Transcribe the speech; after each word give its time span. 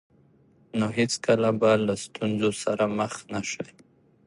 نو 0.77 0.85
هېڅکله 0.97 1.49
به 1.59 1.71
له 1.85 1.93
ستونزو 2.03 2.51
سره 2.63 2.83
مخ 2.97 3.13
نه 3.31 3.41
شئ. 3.51 3.67